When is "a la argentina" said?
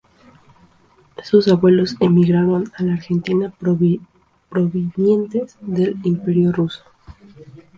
2.75-3.53